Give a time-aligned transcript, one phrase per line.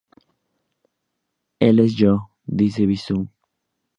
[1.59, 3.29] Él es Yo, dice Vishnu.